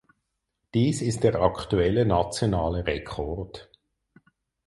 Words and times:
Dies 0.73 1.03
ist 1.03 1.23
der 1.23 1.35
aktuelle 1.39 2.07
nationale 2.07 2.87
Rekord. 2.87 3.69